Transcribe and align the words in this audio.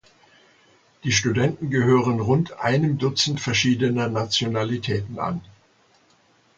Die 1.03 1.11
Studenten 1.11 1.69
gehören 1.69 2.21
rund 2.21 2.53
einem 2.53 2.97
Dutzend 2.97 3.39
verschiedener 3.39 4.07
Nationalitäten 4.09 5.19
an. 5.19 5.41